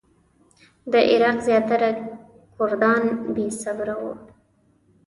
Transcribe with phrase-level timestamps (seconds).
[0.91, 1.89] د عراق زیاتره
[2.57, 3.03] کردان
[3.33, 4.13] بې صبره وو.